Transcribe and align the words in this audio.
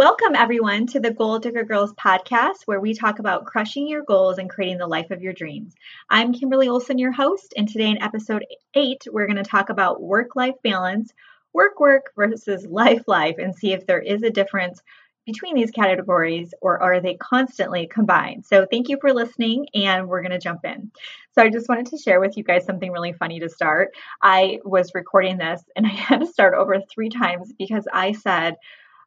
Welcome, 0.00 0.34
everyone, 0.34 0.86
to 0.86 0.98
the 0.98 1.12
Goal 1.12 1.38
Digger 1.40 1.62
Girls 1.62 1.92
podcast, 1.92 2.62
where 2.64 2.80
we 2.80 2.94
talk 2.94 3.18
about 3.18 3.44
crushing 3.44 3.86
your 3.86 4.02
goals 4.02 4.38
and 4.38 4.48
creating 4.48 4.78
the 4.78 4.86
life 4.86 5.10
of 5.10 5.20
your 5.20 5.34
dreams. 5.34 5.74
I'm 6.08 6.32
Kimberly 6.32 6.68
Olson, 6.68 6.96
your 6.96 7.12
host, 7.12 7.52
and 7.54 7.68
today 7.68 7.90
in 7.90 8.02
episode 8.02 8.46
eight, 8.72 9.06
we're 9.10 9.26
going 9.26 9.36
to 9.36 9.42
talk 9.42 9.68
about 9.68 10.00
work 10.00 10.34
life 10.34 10.54
balance, 10.64 11.12
work 11.52 11.78
work 11.80 12.12
versus 12.16 12.64
life 12.64 13.02
life, 13.08 13.34
and 13.36 13.54
see 13.54 13.74
if 13.74 13.84
there 13.84 14.00
is 14.00 14.22
a 14.22 14.30
difference 14.30 14.80
between 15.26 15.54
these 15.54 15.70
categories 15.70 16.54
or 16.62 16.82
are 16.82 17.00
they 17.00 17.16
constantly 17.16 17.86
combined? 17.86 18.46
So, 18.46 18.64
thank 18.70 18.88
you 18.88 18.96
for 19.02 19.12
listening, 19.12 19.66
and 19.74 20.08
we're 20.08 20.22
going 20.22 20.30
to 20.32 20.38
jump 20.38 20.64
in. 20.64 20.90
So, 21.34 21.42
I 21.42 21.50
just 21.50 21.68
wanted 21.68 21.88
to 21.88 21.98
share 21.98 22.20
with 22.20 22.38
you 22.38 22.42
guys 22.42 22.64
something 22.64 22.90
really 22.90 23.12
funny 23.12 23.38
to 23.40 23.50
start. 23.50 23.90
I 24.22 24.60
was 24.64 24.94
recording 24.94 25.36
this 25.36 25.62
and 25.76 25.86
I 25.86 25.90
had 25.90 26.20
to 26.20 26.26
start 26.26 26.54
over 26.54 26.80
three 26.80 27.10
times 27.10 27.52
because 27.58 27.84
I 27.92 28.12
said, 28.12 28.56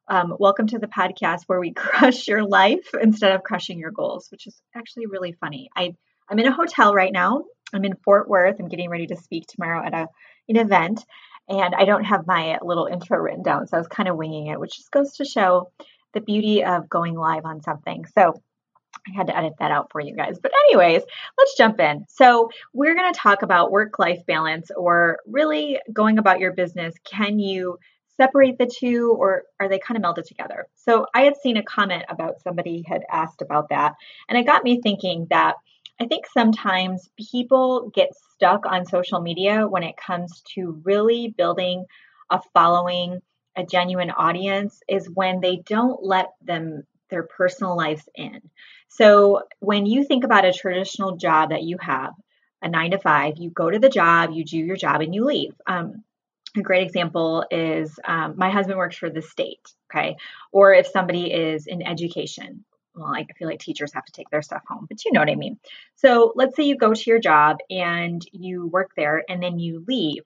um, 0.08 0.36
welcome 0.38 0.68
to 0.68 0.80
the 0.80 0.88
podcast 0.88 1.44
where 1.48 1.60
we 1.60 1.72
crush 1.76 2.28
your 2.28 2.44
life 2.44 2.88
instead 3.02 3.34
of 3.34 3.44
crushing 3.44 3.80
your 3.80 3.92
goals, 3.92 4.28
which 4.32 4.48
is 4.48 4.62
actually 4.76 5.06
really 5.08 5.34
funny. 5.34 5.70
I, 5.76 5.96
I'm 6.30 6.40
in 6.40 6.48
a 6.48 6.52
hotel 6.52 6.94
right 6.94 7.12
now. 7.12 7.44
I'm 7.74 7.86
in 7.86 7.96
Fort 8.04 8.30
Worth. 8.30 8.60
I'm 8.60 8.68
getting 8.68 8.90
ready 8.90 9.08
to 9.08 9.18
speak 9.18 9.46
tomorrow 9.48 9.86
at 9.86 9.94
a, 9.94 10.08
an 10.50 10.58
event, 10.58 11.04
and 11.50 11.74
I 11.74 11.86
don't 11.86 12.04
have 12.04 12.28
my 12.28 12.60
little 12.62 12.86
intro 12.86 13.18
written 13.18 13.44
down, 13.44 13.68
so 13.68 13.78
I 13.78 13.80
was 13.80 13.88
kind 13.88 14.10
of 14.10 14.18
winging 14.18 14.48
it, 14.48 14.60
which 14.60 14.76
just 14.76 14.92
goes 14.92 15.14
to 15.18 15.26
show 15.26 15.72
the 16.14 16.22
beauty 16.22 16.64
of 16.64 16.88
going 16.88 17.16
live 17.16 17.46
on 17.46 17.62
something. 17.64 18.06
So 18.14 18.34
I 19.08 19.18
had 19.18 19.28
to 19.28 19.38
edit 19.38 19.54
that 19.60 19.72
out 19.72 19.90
for 19.92 20.00
you 20.00 20.16
guys. 20.16 20.38
But, 20.42 20.52
anyways, 20.68 21.02
let's 21.38 21.58
jump 21.58 21.80
in. 21.80 22.06
So, 22.10 22.50
we're 22.74 22.96
going 22.96 23.12
to 23.12 23.20
talk 23.20 23.42
about 23.42 23.72
work 23.72 23.98
life 23.98 24.24
balance 24.28 24.70
or 24.76 25.18
really 25.26 25.80
going 25.92 26.20
about 26.20 26.40
your 26.40 26.54
business. 26.54 26.94
Can 27.04 27.40
you 27.40 27.80
separate 28.18 28.58
the 28.58 28.66
two 28.66 29.16
or 29.18 29.44
are 29.60 29.70
they 29.70 29.80
kind 29.80 29.98
of 29.98 30.04
melded 30.04 30.28
together? 30.28 30.68
So 30.76 31.08
I 31.14 31.22
had 31.22 31.38
seen 31.38 31.58
a 31.58 31.64
comment 31.64 32.04
about 32.10 32.42
somebody 32.42 32.84
had 32.88 33.04
asked 33.12 33.42
about 33.42 33.70
that. 33.70 33.94
And 34.30 34.38
it 34.38 34.46
got 34.46 34.64
me 34.64 34.82
thinking 34.82 35.28
that 35.30 35.56
I 36.00 36.06
think 36.06 36.26
sometimes 36.28 37.10
people 37.18 37.92
get 37.94 38.16
stuck 38.34 38.66
on 38.66 38.86
social 38.86 39.22
media 39.22 39.68
when 39.68 39.84
it 39.84 39.96
comes 39.98 40.42
to 40.56 40.82
really 40.84 41.34
building 41.36 41.86
a 42.30 42.42
following, 42.54 43.22
a 43.56 43.64
genuine 43.64 44.10
audience, 44.10 44.80
is 44.88 45.10
when 45.10 45.40
they 45.40 45.58
don't 45.58 46.04
let 46.04 46.30
them 46.42 46.84
their 47.10 47.24
personal 47.24 47.78
lives 47.78 48.08
in. 48.16 48.42
So 48.88 49.44
when 49.60 49.86
you 49.86 50.04
think 50.04 50.24
about 50.24 50.46
a 50.46 50.54
traditional 50.54 51.16
job 51.16 51.50
that 51.50 51.64
you 51.64 51.78
have, 51.80 52.14
a 52.62 52.70
nine 52.70 52.92
to 52.92 52.98
five, 52.98 53.34
you 53.38 53.52
go 53.52 53.70
to 53.70 53.78
the 53.78 53.90
job, 53.90 54.32
you 54.34 54.44
do 54.44 54.58
your 54.58 54.78
job, 54.78 55.02
and 55.02 55.14
you 55.14 55.26
leave. 55.26 55.54
Um, 55.68 56.04
a 56.56 56.62
great 56.62 56.84
example 56.84 57.46
is 57.52 58.00
um, 58.06 58.36
my 58.38 58.50
husband 58.50 58.78
works 58.78 58.98
for 58.98 59.10
the 59.10 59.22
state, 59.22 59.74
okay? 59.92 60.16
Or 60.52 60.74
if 60.74 60.88
somebody 60.88 61.32
is 61.32 61.68
in 61.68 61.82
education, 61.82 62.64
well, 62.96 63.14
I 63.14 63.26
feel 63.38 63.48
like 63.48 63.60
teachers 63.60 63.94
have 63.94 64.06
to 64.06 64.12
take 64.12 64.30
their 64.30 64.42
stuff 64.42 64.62
home, 64.68 64.86
but 64.88 65.04
you 65.04 65.12
know 65.12 65.20
what 65.20 65.30
I 65.30 65.36
mean. 65.36 65.58
So 65.96 66.32
let's 66.36 66.56
say 66.56 66.64
you 66.64 66.78
go 66.78 66.94
to 66.94 67.10
your 67.10 67.20
job 67.20 67.58
and 67.70 68.24
you 68.32 68.68
work 68.68 68.92
there 68.96 69.24
and 69.28 69.42
then 69.42 69.58
you 69.60 69.84
leave. 69.88 70.24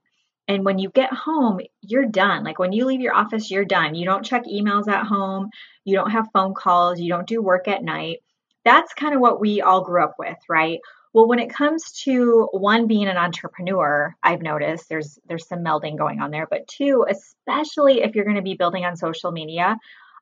And 0.50 0.64
when 0.64 0.80
you 0.80 0.90
get 0.90 1.14
home, 1.14 1.60
you're 1.82 2.06
done. 2.06 2.44
Like 2.44 2.60
when 2.60 2.72
you 2.72 2.86
leave 2.86 3.02
your 3.02 3.16
office, 3.16 3.52
you're 3.52 3.66
done. 3.66 3.96
You 3.96 4.06
don't 4.06 4.26
check 4.26 4.44
emails 4.46 4.88
at 4.88 5.06
home, 5.06 5.50
you 5.84 5.96
don't 5.96 6.12
have 6.12 6.30
phone 6.34 6.54
calls, 6.54 7.00
you 7.00 7.10
don't 7.10 7.28
do 7.28 7.42
work 7.42 7.68
at 7.68 7.84
night. 7.84 8.20
That's 8.66 8.94
kind 8.94 9.14
of 9.14 9.22
what 9.22 9.40
we 9.40 9.62
all 9.62 9.82
grew 9.82 10.04
up 10.04 10.16
with, 10.20 10.38
right? 10.50 10.80
Well, 11.18 11.28
when 11.28 11.40
it 11.40 11.50
comes 11.50 11.94
to 12.04 12.48
one 12.52 12.86
being 12.86 13.08
an 13.08 13.18
entrepreneur, 13.18 14.16
I've 14.22 14.44
noticed 14.44 14.88
there's 14.88 15.18
there's 15.28 15.48
some 15.48 15.64
melding 15.64 15.98
going 15.98 16.22
on 16.22 16.30
there, 16.30 16.46
but 16.48 16.68
two, 16.68 17.08
especially 17.10 18.04
if 18.04 18.14
you're 18.14 18.24
going 18.24 18.36
to 18.36 18.44
be 18.44 18.54
building 18.54 18.86
on 18.86 18.96
social 18.96 19.32
media, 19.32 19.78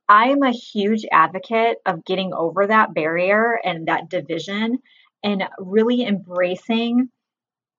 I'm 0.08 0.42
a 0.42 0.52
huge 0.52 1.06
advocate 1.12 1.80
of 1.86 2.06
getting 2.06 2.34
over 2.34 2.68
that 2.68 2.94
barrier 2.94 3.60
and 3.62 3.90
that 3.90 4.10
division 4.10 4.80
and 5.22 5.44
really 5.60 6.06
embracing 6.06 7.10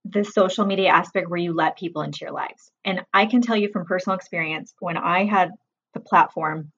the 0.05 0.23
social 0.23 0.67
media 0.67 0.91
aspect 0.91 1.31
where 1.31 1.41
you 1.41 1.55
let 1.55 1.79
people 1.79 2.03
into 2.03 2.19
your 2.21 2.33
lives. 2.33 2.71
And 2.85 3.01
I 3.15 3.25
can 3.25 3.41
tell 3.41 3.57
you 3.57 3.71
from 3.73 3.87
personal 3.87 4.17
experience 4.17 4.75
when 4.79 4.99
I 4.99 5.25
had 5.25 5.53
the 5.95 6.01
platform 6.01 6.71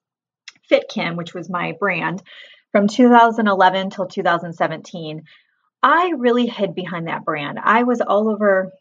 FitKim, 0.71 1.17
which 1.17 1.33
was 1.33 1.49
my 1.49 1.73
brand, 1.77 2.23
from 2.71 2.87
2011 2.87 3.89
till 3.89 4.07
2017, 4.07 5.23
I 5.81 6.13
really 6.17 6.47
hid 6.47 6.75
behind 6.75 7.07
that 7.07 7.23
brand. 7.23 7.59
I 7.61 7.83
was 7.83 8.01
all 8.01 8.29
over 8.29 8.71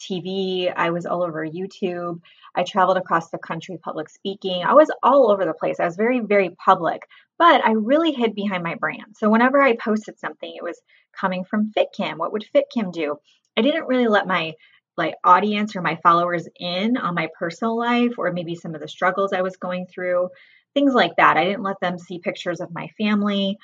TV, 0.00 0.72
I 0.74 0.90
was 0.90 1.06
all 1.06 1.22
over 1.22 1.46
YouTube. 1.46 2.20
I 2.54 2.62
traveled 2.62 2.96
across 2.96 3.30
the 3.30 3.38
country 3.38 3.78
public 3.82 4.08
speaking. 4.08 4.62
I 4.62 4.74
was 4.74 4.90
all 5.02 5.30
over 5.30 5.44
the 5.44 5.54
place. 5.54 5.78
I 5.78 5.84
was 5.84 5.96
very, 5.96 6.20
very 6.20 6.50
public, 6.50 7.02
but 7.38 7.64
I 7.64 7.72
really 7.72 8.12
hid 8.12 8.34
behind 8.34 8.62
my 8.62 8.74
brand. 8.74 9.16
So 9.18 9.28
whenever 9.28 9.60
I 9.60 9.76
posted 9.76 10.18
something, 10.18 10.50
it 10.54 10.62
was 10.62 10.80
coming 11.18 11.44
from 11.44 11.72
FitKim. 11.76 12.16
What 12.16 12.32
would 12.32 12.46
FitKim 12.54 12.92
do? 12.92 13.16
I 13.56 13.62
didn't 13.62 13.86
really 13.86 14.08
let 14.08 14.26
my 14.26 14.54
like 14.96 15.14
audience 15.24 15.76
or 15.76 15.82
my 15.82 15.96
followers 15.96 16.48
in 16.58 16.96
on 16.96 17.14
my 17.14 17.28
personal 17.38 17.76
life 17.76 18.12
or 18.16 18.32
maybe 18.32 18.54
some 18.54 18.74
of 18.74 18.80
the 18.80 18.88
struggles 18.88 19.34
I 19.34 19.42
was 19.42 19.58
going 19.58 19.86
through, 19.86 20.30
things 20.72 20.94
like 20.94 21.16
that. 21.16 21.36
I 21.36 21.44
didn't 21.44 21.62
let 21.62 21.80
them 21.80 21.98
see 21.98 22.18
pictures 22.18 22.60
of 22.60 22.72
my 22.72 22.88
family 22.96 23.58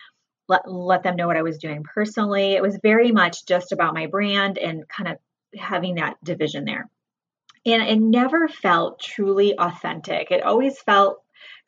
let, 0.53 0.71
let 0.71 1.03
them 1.03 1.17
know 1.17 1.27
what 1.27 1.37
I 1.37 1.43
was 1.43 1.59
doing 1.59 1.83
personally. 1.83 2.53
It 2.53 2.63
was 2.63 2.79
very 2.83 3.11
much 3.11 3.47
just 3.47 3.73
about 3.73 3.95
my 3.95 4.07
brand 4.07 4.59
and 4.59 4.87
kind 4.89 5.09
of 5.09 5.19
having 5.59 5.97
that 5.97 6.23
division 6.23 6.65
there. 6.65 6.89
And 7.65 7.83
it 7.83 7.99
never 7.99 8.49
felt 8.49 9.01
truly 9.01 9.59
authentic. 9.59 10.31
It 10.31 10.43
always 10.43 10.79
felt 10.81 11.23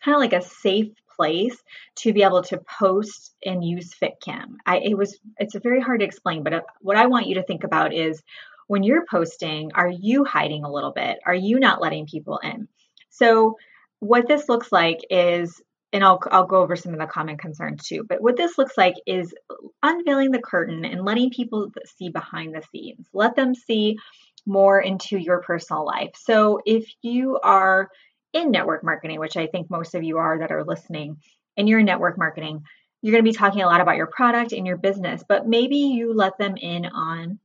kind 0.04 0.14
of 0.14 0.20
like 0.20 0.32
a 0.32 0.46
safe 0.46 0.92
place 1.16 1.56
to 1.96 2.12
be 2.12 2.22
able 2.22 2.42
to 2.42 2.58
post 2.78 3.34
and 3.44 3.64
use 3.64 3.94
FitKim. 3.94 4.56
I, 4.66 4.78
it 4.78 4.98
was 4.98 5.18
it's 5.38 5.54
very 5.54 5.80
hard 5.80 6.00
to 6.00 6.06
explain, 6.06 6.42
but 6.42 6.52
uh, 6.52 6.60
what 6.80 6.96
I 6.96 7.06
want 7.06 7.28
you 7.28 7.36
to 7.36 7.44
think 7.44 7.64
about 7.64 7.94
is 7.94 8.22
when 8.66 8.82
you're 8.82 9.06
posting, 9.10 9.72
are 9.74 9.88
you 9.88 10.24
hiding 10.24 10.64
a 10.64 10.72
little 10.72 10.92
bit? 10.92 11.18
Are 11.24 11.34
you 11.34 11.60
not 11.60 11.80
letting 11.80 12.06
people 12.06 12.38
in? 12.38 12.68
So 13.10 13.56
what 14.00 14.26
this 14.26 14.48
looks 14.48 14.72
like 14.72 15.00
is 15.10 15.62
and 15.94 16.02
I'll, 16.02 16.20
I'll 16.32 16.46
go 16.46 16.60
over 16.60 16.74
some 16.74 16.92
of 16.92 16.98
the 16.98 17.06
common 17.06 17.38
concerns 17.38 17.86
too. 17.86 18.04
But 18.06 18.20
what 18.20 18.36
this 18.36 18.58
looks 18.58 18.76
like 18.76 18.96
is 19.06 19.32
unveiling 19.80 20.32
the 20.32 20.40
curtain 20.40 20.84
and 20.84 21.04
letting 21.04 21.30
people 21.30 21.72
see 21.96 22.08
behind 22.08 22.52
the 22.52 22.64
scenes. 22.72 23.06
Let 23.14 23.36
them 23.36 23.54
see 23.54 23.98
more 24.44 24.80
into 24.80 25.16
your 25.16 25.40
personal 25.40 25.86
life. 25.86 26.10
So 26.16 26.60
if 26.66 26.84
you 27.00 27.38
are 27.40 27.88
in 28.32 28.50
network 28.50 28.82
marketing, 28.82 29.20
which 29.20 29.36
I 29.36 29.46
think 29.46 29.70
most 29.70 29.94
of 29.94 30.02
you 30.02 30.18
are 30.18 30.40
that 30.40 30.50
are 30.50 30.64
listening, 30.64 31.18
and 31.56 31.68
you're 31.68 31.78
in 31.78 31.86
network 31.86 32.18
marketing, 32.18 32.64
you're 33.00 33.12
going 33.12 33.24
to 33.24 33.30
be 33.30 33.36
talking 33.36 33.62
a 33.62 33.66
lot 33.66 33.80
about 33.80 33.96
your 33.96 34.08
product 34.08 34.50
and 34.50 34.66
your 34.66 34.76
business, 34.76 35.22
but 35.28 35.46
maybe 35.46 35.76
you 35.76 36.12
let 36.12 36.36
them 36.38 36.56
in 36.56 36.86
on 36.86 37.38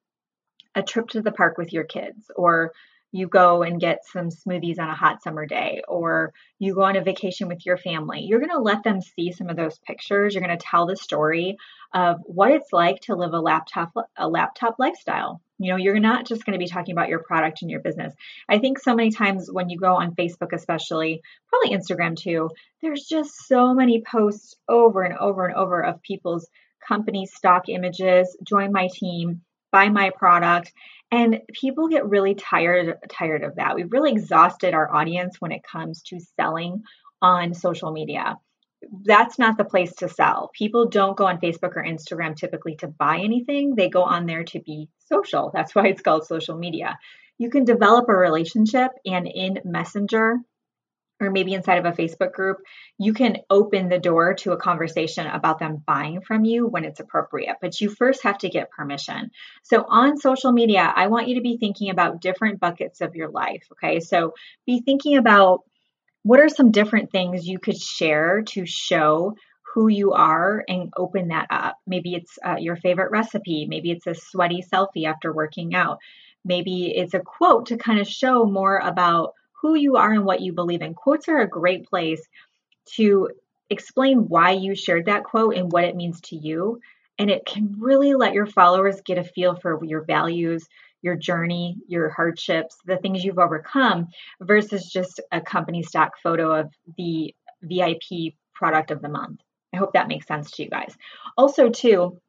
a 0.74 0.82
trip 0.82 1.10
to 1.10 1.22
the 1.22 1.32
park 1.32 1.60
with 1.60 1.72
your 1.72 1.84
kids 1.84 2.32
or 2.36 2.72
you 3.12 3.28
go 3.28 3.64
and 3.64 3.80
get 3.80 4.06
some 4.06 4.30
smoothies 4.30 4.80
on 4.80 4.90
a 4.90 4.96
hot 4.96 5.24
summer 5.24 5.46
day 5.46 5.82
or 5.88 6.32
you 6.60 6.76
go 6.76 6.84
on 6.84 6.96
a 6.96 7.04
vacation 7.04 7.48
with 7.48 7.66
your 7.66 7.78
family 7.78 8.22
you're 8.22 8.40
going 8.40 8.52
to 8.52 8.60
let 8.60 8.84
them 8.84 9.02
see 9.02 9.32
some 9.32 9.50
of 9.50 9.56
those 9.56 9.80
pictures. 9.80 10.34
You're 10.34 10.44
going 10.44 10.58
to 10.58 10.64
tell 10.64 10.86
the 10.86 10.96
story 10.96 11.58
of 11.94 12.20
what 12.24 12.52
it's 12.52 12.72
like 12.72 13.02
to 13.02 13.16
live 13.16 13.34
a 13.34 13.40
laptop 13.40 13.92
a 14.16 14.28
laptop 14.28 14.76
lifestyle. 14.78 15.42
You 15.58 15.72
know 15.72 15.78
you're 15.78 16.00
not 16.00 16.28
just 16.28 16.46
going 16.46 16.54
to 16.54 16.64
be 16.64 16.70
talking 16.70 16.94
about 16.94 17.10
your 17.10 17.24
product 17.24 17.62
and 17.62 17.72
your 17.72 17.82
business. 17.82 18.14
I 18.48 18.60
think 18.60 18.80
so 18.80 18.96
many 18.96 19.12
times 19.12 19.50
when 19.52 19.70
you 19.70 19.78
go 19.80 19.96
on 19.96 20.16
facebook 20.16 20.54
especially 20.54 21.22
probably 21.48 21.76
instagram 21.78 22.16
too 22.16 22.50
there's 22.82 23.06
just 23.06 23.32
so 23.48 23.74
many 23.74 24.04
posts 24.04 24.56
over 24.68 25.04
and 25.04 25.18
over 25.18 25.46
and 25.46 25.56
over 25.56 25.82
of 25.82 26.02
people's 26.02 26.48
company 26.88 27.26
stock 27.26 27.70
images 27.70 28.38
join 28.48 28.72
my 28.72 28.88
team 28.94 29.42
buy 29.72 29.90
my 29.90 30.12
product 30.12 30.74
and 31.12 31.42
people 31.52 31.88
get 31.88 32.08
really 32.08 32.36
tired 32.36 32.98
tired 33.10 33.44
of 33.44 33.56
that. 33.56 33.76
We've 33.76 33.92
really 33.92 34.12
exhausted 34.12 34.74
our 34.74 34.94
audience 34.94 35.38
when 35.40 35.52
it 35.52 35.64
comes 35.64 36.04
to 36.04 36.20
selling 36.40 36.84
on 37.22 37.54
social 37.54 37.92
media. 37.92 38.38
That's 39.04 39.38
not 39.38 39.58
the 39.58 39.66
place 39.66 39.94
to 39.96 40.08
sell. 40.08 40.52
People 40.54 40.88
don't 40.88 41.18
go 41.18 41.26
on 41.26 41.42
Facebook 41.42 41.76
or 41.76 41.84
Instagram 41.84 42.36
typically 42.36 42.76
to 42.78 42.88
buy 42.88 43.20
anything. 43.20 43.76
They 43.76 43.90
go 43.90 44.04
on 44.04 44.26
there 44.26 44.44
to 44.46 44.60
be 44.60 44.90
social. 45.08 45.52
That's 45.54 45.76
why 45.76 45.88
it's 45.88 46.02
called 46.02 46.26
social 46.26 46.58
media. 46.58 46.98
You 47.38 47.50
can 47.50 47.66
develop 47.66 48.08
a 48.08 48.14
relationship 48.14 48.92
and 49.06 49.28
in 49.28 49.60
Messenger 49.66 50.38
or 51.20 51.32
maybe 51.32 51.54
inside 51.54 51.78
of 51.78 51.86
a 51.86 51.96
Facebook 51.96 52.32
group, 52.32 52.58
you 52.98 53.14
can 53.14 53.38
open 53.50 53.90
the 53.90 54.00
door 54.00 54.34
to 54.36 54.52
a 54.52 54.58
conversation 54.58 55.28
about 55.28 55.60
them 55.60 55.84
buying 55.86 56.22
from 56.22 56.46
you 56.46 56.68
when 56.68 56.86
it's 56.86 57.00
appropriate. 57.00 57.58
But 57.62 57.82
you 57.82 57.90
first 57.90 58.24
have 58.24 58.38
to 58.40 58.50
get 58.50 58.72
permission. 58.72 59.32
So 59.64 59.84
on 59.88 60.18
social 60.18 60.52
media, 60.52 60.92
I 60.96 61.08
want 61.08 61.28
you 61.28 61.36
to 61.36 61.42
be 61.42 61.58
thinking 61.58 61.90
about 61.90 62.22
different 62.22 62.60
buckets 62.60 63.02
of 63.02 63.16
your 63.16 63.30
life. 63.30 63.64
Okay. 63.74 64.00
So 64.00 64.34
be 64.66 64.82
thinking 64.82 65.18
about 65.18 65.64
what 66.24 66.40
are 66.40 66.50
some 66.50 66.72
different 66.72 67.12
things 67.12 67.48
you 67.48 67.60
could 67.60 67.78
share 67.78 68.44
to 68.44 68.66
show 68.66 69.36
who 69.74 69.88
you 69.88 70.14
are 70.14 70.64
and 70.68 70.92
open 70.98 71.30
that 71.30 71.48
up. 71.50 71.78
Maybe 71.86 72.16
it's 72.16 72.38
uh, 72.46 72.56
your 72.60 72.76
favorite 72.76 73.12
recipe. 73.12 73.66
Maybe 73.68 73.92
it's 73.92 74.08
a 74.08 74.16
sweaty 74.16 74.64
selfie 74.74 75.06
after 75.06 75.32
working 75.32 75.76
out. 75.76 76.00
Maybe 76.44 76.92
it's 76.96 77.14
a 77.14 77.20
quote 77.20 77.68
to 77.68 77.78
kind 77.78 78.00
of 78.00 78.08
show 78.08 78.46
more 78.46 78.78
about 78.78 79.34
who 79.62 79.76
you 79.76 79.98
are 79.98 80.12
and 80.12 80.26
what 80.26 80.42
you 80.42 80.54
believe 80.54 80.82
in. 80.82 80.94
Quotes 80.94 81.28
are 81.28 81.40
a 81.40 81.48
great 81.48 81.88
place 81.88 82.22
to 82.96 83.30
explain 83.70 84.28
why 84.28 84.52
you 84.52 84.76
shared 84.76 85.06
that 85.06 85.24
quote 85.24 85.56
and 85.56 85.72
what 85.72 85.84
it 85.84 85.96
means 85.96 86.22
to 86.22 86.36
you. 86.36 86.80
And 87.18 87.30
it 87.30 87.46
can 87.46 87.76
really 87.80 88.14
let 88.14 88.34
your 88.34 88.48
followers 88.48 89.02
get 89.02 89.18
a 89.18 89.24
feel 89.24 89.56
for 89.56 89.84
your 89.84 90.04
values, 90.06 90.66
your 91.02 91.16
journey, 91.16 91.78
your 91.88 92.10
hardships, 92.10 92.78
the 92.86 92.98
things 92.98 93.24
you've 93.24 93.40
overcome 93.40 94.08
versus 94.42 94.90
just 94.90 95.22
a 95.32 95.42
company 95.42 95.84
stock 95.84 96.14
photo 96.24 96.60
of 96.60 96.72
the 96.98 97.36
VIP 97.62 98.36
product 98.54 98.92
of 98.92 99.02
the 99.02 99.10
month. 99.10 99.42
I 99.74 99.78
hope 99.78 99.94
that 99.94 100.08
makes 100.08 100.28
sense 100.28 100.52
to 100.52 100.64
you 100.64 100.70
guys. 100.70 100.96
Also, 101.38 101.70
too, 101.70 102.20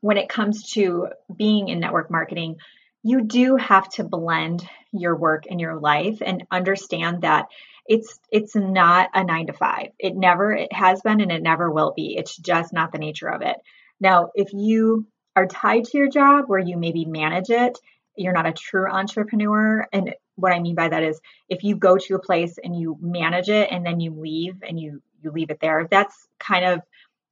when 0.00 0.16
it 0.16 0.28
comes 0.28 0.72
to 0.72 1.08
being 1.34 1.68
in 1.68 1.80
network 1.80 2.10
marketing, 2.10 2.56
you 3.02 3.22
do 3.22 3.56
have 3.56 3.88
to 3.90 4.04
blend 4.04 4.66
your 4.92 5.16
work 5.16 5.44
and 5.48 5.60
your 5.60 5.78
life 5.78 6.18
and 6.24 6.44
understand 6.50 7.22
that 7.22 7.46
it's 7.86 8.20
it's 8.30 8.54
not 8.54 9.10
a 9.14 9.24
9 9.24 9.48
to 9.48 9.52
5. 9.52 9.88
It 9.98 10.14
never 10.14 10.52
it 10.52 10.72
has 10.72 11.00
been 11.00 11.20
and 11.20 11.32
it 11.32 11.42
never 11.42 11.70
will 11.70 11.92
be. 11.96 12.16
It's 12.16 12.36
just 12.36 12.72
not 12.72 12.92
the 12.92 12.98
nature 12.98 13.28
of 13.28 13.42
it. 13.42 13.56
Now, 14.00 14.30
if 14.34 14.52
you 14.52 15.06
are 15.34 15.46
tied 15.46 15.84
to 15.84 15.98
your 15.98 16.08
job 16.08 16.44
where 16.46 16.60
you 16.60 16.76
maybe 16.76 17.04
manage 17.04 17.50
it, 17.50 17.78
you're 18.16 18.34
not 18.34 18.46
a 18.46 18.52
true 18.52 18.88
entrepreneur 18.90 19.86
and 19.92 20.14
what 20.34 20.52
I 20.52 20.60
mean 20.60 20.74
by 20.74 20.88
that 20.88 21.02
is 21.02 21.20
if 21.48 21.62
you 21.62 21.76
go 21.76 21.96
to 21.96 22.14
a 22.14 22.20
place 22.20 22.58
and 22.62 22.78
you 22.78 22.96
manage 23.00 23.48
it 23.48 23.68
and 23.70 23.84
then 23.84 24.00
you 24.00 24.12
leave 24.12 24.62
and 24.66 24.78
you 24.78 25.02
you 25.22 25.30
leave 25.30 25.50
it 25.50 25.60
there, 25.60 25.86
that's 25.90 26.16
kind 26.38 26.64
of 26.64 26.80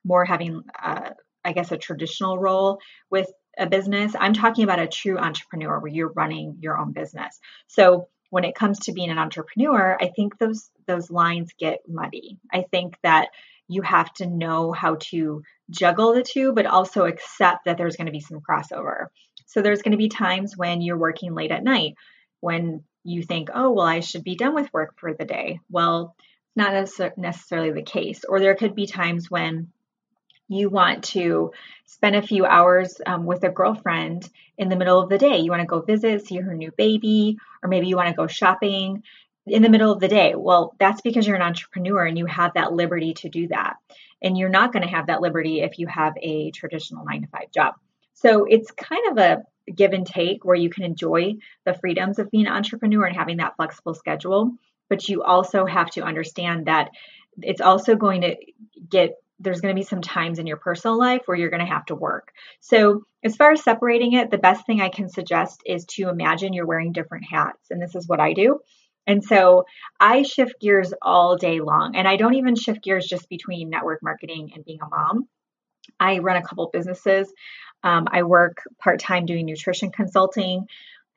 more 0.04 0.24
having 0.24 0.62
uh, 0.82 1.10
I 1.44 1.52
guess 1.52 1.72
a 1.72 1.78
traditional 1.78 2.38
role 2.38 2.78
with 3.10 3.30
a 3.60 3.66
business. 3.66 4.14
I'm 4.18 4.32
talking 4.32 4.64
about 4.64 4.80
a 4.80 4.88
true 4.88 5.18
entrepreneur 5.18 5.78
where 5.78 5.92
you're 5.92 6.12
running 6.12 6.56
your 6.60 6.78
own 6.78 6.92
business. 6.92 7.38
So 7.68 8.08
when 8.30 8.44
it 8.44 8.54
comes 8.54 8.78
to 8.80 8.92
being 8.92 9.10
an 9.10 9.18
entrepreneur, 9.18 9.96
I 10.00 10.08
think 10.08 10.38
those 10.38 10.70
those 10.86 11.10
lines 11.10 11.52
get 11.58 11.80
muddy. 11.86 12.38
I 12.52 12.64
think 12.70 12.96
that 13.02 13.28
you 13.68 13.82
have 13.82 14.12
to 14.14 14.26
know 14.26 14.72
how 14.72 14.96
to 14.96 15.42
juggle 15.70 16.14
the 16.14 16.24
two, 16.24 16.52
but 16.52 16.66
also 16.66 17.04
accept 17.04 17.66
that 17.66 17.76
there's 17.76 17.96
going 17.96 18.06
to 18.06 18.12
be 18.12 18.20
some 18.20 18.40
crossover. 18.40 19.06
So 19.46 19.62
there's 19.62 19.82
going 19.82 19.92
to 19.92 19.98
be 19.98 20.08
times 20.08 20.56
when 20.56 20.80
you're 20.80 20.98
working 20.98 21.34
late 21.34 21.52
at 21.52 21.62
night 21.62 21.94
when 22.40 22.82
you 23.04 23.22
think, 23.22 23.48
oh, 23.54 23.70
well, 23.70 23.86
I 23.86 24.00
should 24.00 24.24
be 24.24 24.36
done 24.36 24.54
with 24.54 24.72
work 24.72 24.98
for 24.98 25.14
the 25.14 25.24
day. 25.24 25.60
Well, 25.70 26.16
it's 26.56 26.98
not 26.98 27.18
necessarily 27.18 27.72
the 27.72 27.82
case. 27.82 28.24
Or 28.28 28.40
there 28.40 28.56
could 28.56 28.74
be 28.74 28.86
times 28.86 29.30
when 29.30 29.72
you 30.50 30.68
want 30.68 31.04
to 31.04 31.52
spend 31.86 32.16
a 32.16 32.22
few 32.22 32.44
hours 32.44 33.00
um, 33.06 33.24
with 33.24 33.44
a 33.44 33.48
girlfriend 33.48 34.28
in 34.58 34.68
the 34.68 34.76
middle 34.76 35.00
of 35.00 35.08
the 35.08 35.16
day. 35.16 35.38
You 35.38 35.50
want 35.50 35.60
to 35.60 35.66
go 35.66 35.80
visit, 35.80 36.26
see 36.26 36.36
her 36.38 36.54
new 36.54 36.72
baby, 36.72 37.38
or 37.62 37.68
maybe 37.68 37.86
you 37.86 37.96
want 37.96 38.08
to 38.08 38.14
go 38.14 38.26
shopping 38.26 39.04
in 39.46 39.62
the 39.62 39.68
middle 39.68 39.92
of 39.92 40.00
the 40.00 40.08
day. 40.08 40.34
Well, 40.36 40.74
that's 40.78 41.02
because 41.02 41.24
you're 41.24 41.36
an 41.36 41.42
entrepreneur 41.42 42.04
and 42.04 42.18
you 42.18 42.26
have 42.26 42.54
that 42.54 42.72
liberty 42.72 43.14
to 43.14 43.28
do 43.28 43.46
that. 43.48 43.76
And 44.20 44.36
you're 44.36 44.48
not 44.48 44.72
going 44.72 44.82
to 44.82 44.88
have 44.88 45.06
that 45.06 45.20
liberty 45.20 45.60
if 45.60 45.78
you 45.78 45.86
have 45.86 46.14
a 46.20 46.50
traditional 46.50 47.04
nine 47.04 47.22
to 47.22 47.28
five 47.28 47.52
job. 47.52 47.74
So 48.14 48.44
it's 48.44 48.72
kind 48.72 49.12
of 49.12 49.18
a 49.18 49.44
give 49.72 49.92
and 49.92 50.04
take 50.06 50.44
where 50.44 50.56
you 50.56 50.68
can 50.68 50.82
enjoy 50.82 51.36
the 51.64 51.74
freedoms 51.74 52.18
of 52.18 52.28
being 52.30 52.48
an 52.48 52.52
entrepreneur 52.52 53.04
and 53.04 53.16
having 53.16 53.36
that 53.36 53.54
flexible 53.54 53.94
schedule. 53.94 54.52
But 54.88 55.08
you 55.08 55.22
also 55.22 55.64
have 55.64 55.90
to 55.92 56.02
understand 56.02 56.66
that 56.66 56.90
it's 57.40 57.60
also 57.60 57.94
going 57.94 58.22
to 58.22 58.36
get 58.88 59.14
there's 59.40 59.60
going 59.60 59.74
to 59.74 59.80
be 59.80 59.86
some 59.86 60.02
times 60.02 60.38
in 60.38 60.46
your 60.46 60.58
personal 60.58 60.98
life 60.98 61.22
where 61.24 61.36
you're 61.36 61.50
going 61.50 61.64
to 61.64 61.72
have 61.72 61.86
to 61.86 61.94
work. 61.94 62.32
So, 62.60 63.04
as 63.24 63.36
far 63.36 63.52
as 63.52 63.62
separating 63.62 64.12
it, 64.12 64.30
the 64.30 64.38
best 64.38 64.66
thing 64.66 64.80
I 64.80 64.88
can 64.88 65.08
suggest 65.08 65.62
is 65.66 65.84
to 65.86 66.08
imagine 66.08 66.52
you're 66.52 66.66
wearing 66.66 66.92
different 66.92 67.24
hats. 67.30 67.70
And 67.70 67.82
this 67.82 67.94
is 67.94 68.08
what 68.08 68.20
I 68.20 68.32
do. 68.32 68.60
And 69.06 69.24
so 69.24 69.64
I 69.98 70.22
shift 70.22 70.60
gears 70.60 70.94
all 71.02 71.36
day 71.36 71.60
long. 71.60 71.96
And 71.96 72.06
I 72.06 72.16
don't 72.16 72.34
even 72.34 72.54
shift 72.54 72.82
gears 72.82 73.06
just 73.06 73.28
between 73.28 73.68
network 73.68 74.02
marketing 74.02 74.52
and 74.54 74.64
being 74.64 74.78
a 74.80 74.88
mom. 74.88 75.28
I 75.98 76.18
run 76.18 76.36
a 76.36 76.42
couple 76.42 76.70
businesses. 76.72 77.32
Um, 77.82 78.06
I 78.10 78.22
work 78.22 78.58
part 78.78 79.00
time 79.00 79.26
doing 79.26 79.46
nutrition 79.46 79.90
consulting. 79.90 80.66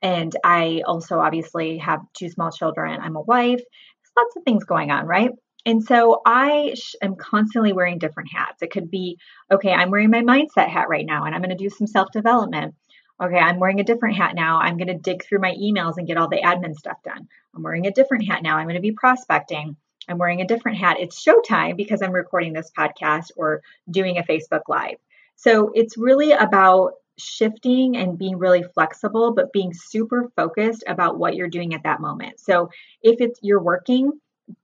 And 0.02 0.34
I 0.44 0.82
also 0.86 1.18
obviously 1.18 1.78
have 1.78 2.00
two 2.14 2.28
small 2.28 2.50
children. 2.50 3.00
I'm 3.00 3.16
a 3.16 3.20
wife. 3.22 3.60
There's 3.60 4.12
lots 4.16 4.36
of 4.36 4.42
things 4.42 4.64
going 4.64 4.90
on, 4.90 5.06
right? 5.06 5.30
And 5.66 5.82
so 5.82 6.20
I 6.26 6.74
am 7.00 7.16
constantly 7.16 7.72
wearing 7.72 7.98
different 7.98 8.30
hats. 8.30 8.62
It 8.62 8.70
could 8.70 8.90
be, 8.90 9.18
okay, 9.50 9.72
I'm 9.72 9.90
wearing 9.90 10.10
my 10.10 10.20
mindset 10.20 10.68
hat 10.68 10.88
right 10.88 11.06
now 11.06 11.24
and 11.24 11.34
I'm 11.34 11.40
going 11.40 11.56
to 11.56 11.62
do 11.62 11.70
some 11.70 11.86
self 11.86 12.10
development. 12.12 12.74
Okay, 13.22 13.38
I'm 13.38 13.60
wearing 13.60 13.80
a 13.80 13.84
different 13.84 14.16
hat 14.16 14.34
now. 14.34 14.58
I'm 14.58 14.76
going 14.76 14.88
to 14.88 14.94
dig 14.94 15.24
through 15.24 15.38
my 15.38 15.54
emails 15.54 15.96
and 15.96 16.06
get 16.06 16.16
all 16.16 16.28
the 16.28 16.42
admin 16.42 16.74
stuff 16.74 16.98
done. 17.04 17.28
I'm 17.54 17.62
wearing 17.62 17.86
a 17.86 17.92
different 17.92 18.26
hat 18.26 18.42
now. 18.42 18.56
I'm 18.56 18.66
going 18.66 18.74
to 18.74 18.80
be 18.80 18.92
prospecting. 18.92 19.76
I'm 20.08 20.18
wearing 20.18 20.40
a 20.40 20.46
different 20.46 20.78
hat. 20.78 20.98
It's 20.98 21.24
showtime 21.24 21.76
because 21.76 22.02
I'm 22.02 22.12
recording 22.12 22.52
this 22.52 22.70
podcast 22.76 23.30
or 23.36 23.62
doing 23.90 24.18
a 24.18 24.22
Facebook 24.22 24.62
Live. 24.68 24.96
So 25.36 25.70
it's 25.74 25.96
really 25.96 26.32
about 26.32 26.94
shifting 27.16 27.96
and 27.96 28.18
being 28.18 28.36
really 28.36 28.62
flexible, 28.62 29.32
but 29.32 29.52
being 29.52 29.72
super 29.72 30.30
focused 30.36 30.84
about 30.86 31.16
what 31.16 31.36
you're 31.36 31.48
doing 31.48 31.74
at 31.74 31.84
that 31.84 32.00
moment. 32.00 32.40
So 32.40 32.70
if 33.02 33.20
it's 33.20 33.38
you're 33.42 33.62
working, 33.62 34.12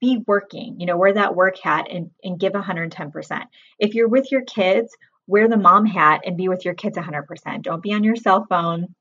be 0.01 0.23
working, 0.27 0.81
you 0.81 0.87
know, 0.87 0.97
wear 0.97 1.15
that 1.15 1.35
work 1.35 1.59
hat 1.59 1.87
and, 1.91 2.11
and 2.23 2.39
give 2.39 2.53
110%. 2.53 3.43
If 3.79 3.95
you're 3.95 4.09
with 4.09 4.31
your 4.31 4.43
kids, 4.43 4.97
wear 5.27 5.49
the 5.49 5.57
mom 5.57 5.87
hat 5.87 6.23
and 6.25 6.37
be 6.37 6.49
with 6.49 6.65
your 6.65 6.75
kids 6.75 6.99
100%. 6.99 7.63
Don't 7.63 7.83
be 7.83 7.93
on 7.93 8.05
your 8.05 8.17
cell 8.17 8.47
phone. 8.49 8.95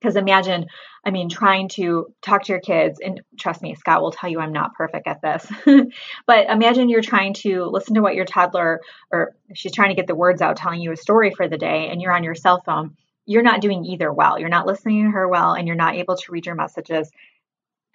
Because 0.00 0.16
imagine, 0.16 0.66
I 1.06 1.10
mean, 1.10 1.30
trying 1.30 1.68
to 1.70 2.08
talk 2.20 2.44
to 2.44 2.52
your 2.52 2.60
kids, 2.60 3.00
and 3.02 3.22
trust 3.40 3.62
me, 3.62 3.74
Scott 3.74 4.02
will 4.02 4.10
tell 4.10 4.28
you 4.28 4.40
I'm 4.40 4.52
not 4.52 4.74
perfect 4.74 5.08
at 5.08 5.22
this. 5.22 5.50
but 6.26 6.50
imagine 6.50 6.90
you're 6.90 7.00
trying 7.00 7.32
to 7.34 7.64
listen 7.64 7.94
to 7.94 8.02
what 8.02 8.14
your 8.14 8.26
toddler, 8.26 8.82
or 9.10 9.34
she's 9.54 9.72
trying 9.72 9.88
to 9.88 9.94
get 9.94 10.06
the 10.06 10.14
words 10.14 10.42
out, 10.42 10.58
telling 10.58 10.82
you 10.82 10.92
a 10.92 10.96
story 10.96 11.30
for 11.30 11.48
the 11.48 11.56
day, 11.56 11.88
and 11.88 12.02
you're 12.02 12.12
on 12.12 12.24
your 12.24 12.34
cell 12.34 12.62
phone. 12.64 12.94
You're 13.24 13.42
not 13.42 13.62
doing 13.62 13.86
either 13.86 14.12
well. 14.12 14.38
You're 14.38 14.50
not 14.50 14.66
listening 14.66 15.06
to 15.06 15.10
her 15.12 15.26
well, 15.26 15.54
and 15.54 15.66
you're 15.66 15.76
not 15.76 15.96
able 15.96 16.16
to 16.16 16.32
read 16.32 16.44
your 16.44 16.56
messages 16.56 17.10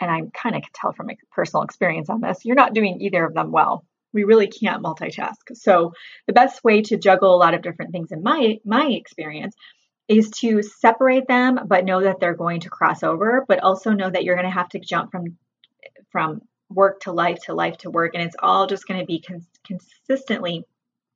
and 0.02 0.12
I 0.12 0.22
kind 0.34 0.56
of 0.56 0.62
can 0.64 0.72
tell 0.74 0.94
from 0.94 1.08
my 1.08 1.18
personal 1.32 1.64
experience 1.64 2.10
on 2.10 2.22
this, 2.22 2.44
you're 2.44 2.56
not 2.56 2.74
doing 2.74 3.00
either 3.02 3.26
of 3.26 3.34
them 3.34 3.52
well. 3.52 3.86
We 4.14 4.26
really 4.26 4.48
can't 4.48 4.84
multitask. 4.84 5.36
So 5.54 5.94
the 6.28 6.34
best 6.34 6.64
way 6.64 6.82
to 6.84 6.98
juggle 6.98 7.34
a 7.34 7.38
lot 7.38 7.54
of 7.54 7.62
different 7.62 7.92
things 7.92 8.12
in 8.12 8.24
my 8.24 8.60
my 8.66 8.88
experience 8.88 9.56
is 10.08 10.30
to 10.32 10.62
separate 10.62 11.28
them, 11.28 11.60
but 11.68 11.86
know 11.86 12.02
that 12.02 12.20
they're 12.20 12.36
going 12.36 12.62
to 12.62 12.70
cross 12.70 13.04
over, 13.04 13.46
but 13.48 13.60
also 13.60 13.92
know 13.92 14.10
that 14.10 14.26
you're 14.26 14.36
going 14.36 14.48
to 14.48 14.52
have 14.52 14.70
to 14.70 14.80
jump 14.80 15.12
from 15.12 15.38
from 16.12 16.42
work 16.70 17.02
to 17.02 17.14
life 17.14 17.40
to 17.46 17.54
life 17.54 17.78
to 17.78 17.90
work, 17.90 18.12
and 18.14 18.24
it's 18.24 18.36
all 18.40 18.68
just 18.68 18.88
going 18.88 19.00
to 19.00 19.06
be 19.06 19.22
cons- 19.22 19.48
consistently 19.66 20.66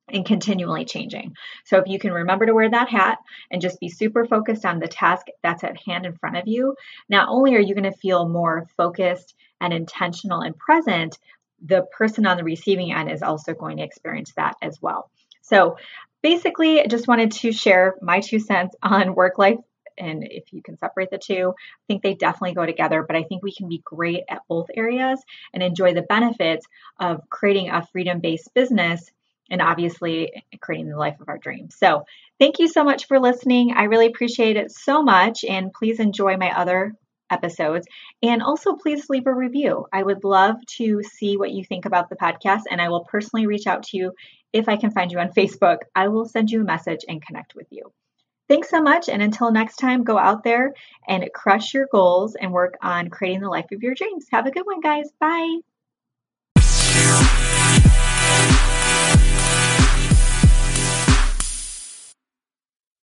and 0.07 0.25
continually 0.25 0.85
changing. 0.85 1.35
So 1.65 1.77
if 1.77 1.87
you 1.87 1.99
can 1.99 2.11
remember 2.11 2.45
to 2.45 2.53
wear 2.53 2.69
that 2.69 2.89
hat 2.89 3.17
and 3.49 3.61
just 3.61 3.79
be 3.79 3.89
super 3.89 4.25
focused 4.25 4.65
on 4.65 4.79
the 4.79 4.87
task 4.87 5.27
that's 5.41 5.63
at 5.63 5.81
hand 5.81 6.05
in 6.05 6.15
front 6.15 6.37
of 6.37 6.47
you, 6.47 6.75
not 7.09 7.29
only 7.29 7.55
are 7.55 7.59
you 7.59 7.73
going 7.73 7.91
to 7.91 7.97
feel 7.97 8.27
more 8.27 8.67
focused 8.77 9.35
and 9.59 9.73
intentional 9.73 10.41
and 10.41 10.57
present, 10.57 11.17
the 11.63 11.83
person 11.97 12.27
on 12.27 12.37
the 12.37 12.43
receiving 12.43 12.93
end 12.93 13.09
is 13.09 13.23
also 13.23 13.53
going 13.53 13.77
to 13.77 13.83
experience 13.83 14.31
that 14.35 14.55
as 14.61 14.79
well. 14.81 15.09
So 15.41 15.77
basically, 16.21 16.81
I 16.81 16.87
just 16.87 17.07
wanted 17.07 17.31
to 17.31 17.51
share 17.51 17.95
my 18.01 18.19
two 18.19 18.39
cents 18.39 18.75
on 18.83 19.15
work 19.15 19.37
life 19.37 19.57
and 19.97 20.27
if 20.29 20.51
you 20.51 20.61
can 20.61 20.77
separate 20.77 21.09
the 21.09 21.17
two, 21.17 21.53
I 21.57 21.83
think 21.87 22.03
they 22.03 22.15
definitely 22.15 22.53
go 22.53 22.65
together. 22.65 23.03
But 23.07 23.15
I 23.15 23.23
think 23.23 23.43
we 23.43 23.53
can 23.53 23.69
be 23.69 23.81
great 23.83 24.23
at 24.29 24.41
both 24.47 24.67
areas 24.75 25.23
and 25.53 25.63
enjoy 25.63 25.93
the 25.93 26.01
benefits 26.01 26.65
of 26.99 27.21
creating 27.29 27.69
a 27.69 27.85
freedom 27.87 28.19
based 28.19 28.53
business 28.53 29.09
and 29.49 29.61
obviously 29.61 30.43
creating 30.61 30.89
the 30.89 30.97
life 30.97 31.19
of 31.19 31.29
our 31.29 31.37
dreams. 31.37 31.75
So, 31.75 32.05
thank 32.39 32.59
you 32.59 32.67
so 32.67 32.83
much 32.83 33.07
for 33.07 33.19
listening. 33.19 33.73
I 33.75 33.83
really 33.83 34.07
appreciate 34.07 34.57
it 34.57 34.71
so 34.71 35.03
much. 35.03 35.43
And 35.43 35.73
please 35.73 35.99
enjoy 35.99 36.37
my 36.37 36.51
other 36.57 36.93
episodes. 37.29 37.87
And 38.21 38.41
also, 38.41 38.75
please 38.75 39.09
leave 39.09 39.27
a 39.27 39.33
review. 39.33 39.85
I 39.91 40.03
would 40.03 40.23
love 40.23 40.55
to 40.77 41.01
see 41.03 41.37
what 41.37 41.51
you 41.51 41.63
think 41.63 41.85
about 41.85 42.09
the 42.09 42.15
podcast, 42.15 42.63
and 42.69 42.81
I 42.81 42.89
will 42.89 43.05
personally 43.05 43.47
reach 43.47 43.67
out 43.67 43.83
to 43.83 43.97
you 43.97 44.13
if 44.53 44.69
I 44.69 44.77
can 44.77 44.91
find 44.91 45.11
you 45.11 45.19
on 45.19 45.33
Facebook. 45.33 45.79
I 45.95 46.07
will 46.07 46.25
send 46.25 46.51
you 46.51 46.61
a 46.61 46.65
message 46.65 47.01
and 47.07 47.25
connect 47.25 47.55
with 47.55 47.67
you. 47.71 47.91
Thanks 48.47 48.69
so 48.69 48.81
much. 48.81 49.09
And 49.09 49.21
until 49.23 49.51
next 49.51 49.77
time, 49.77 50.03
go 50.03 50.19
out 50.19 50.43
there 50.43 50.73
and 51.07 51.27
crush 51.33 51.73
your 51.73 51.87
goals 51.91 52.35
and 52.35 52.51
work 52.51 52.77
on 52.81 53.09
creating 53.09 53.41
the 53.41 53.49
life 53.49 53.71
of 53.71 53.81
your 53.81 53.95
dreams. 53.95 54.27
Have 54.31 54.45
a 54.45 54.51
good 54.51 54.65
one, 54.65 54.81
guys. 54.81 55.09
Bye. 55.19 55.74